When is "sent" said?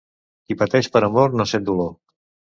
1.53-1.69